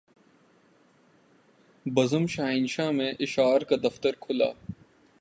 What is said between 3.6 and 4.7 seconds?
کا دفتر کھلا